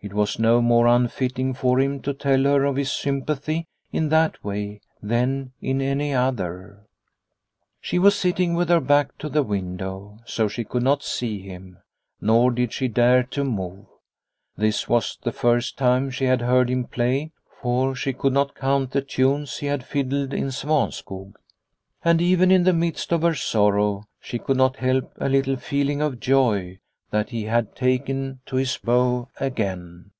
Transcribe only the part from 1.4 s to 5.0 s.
for him to tell her of his sympathy in that way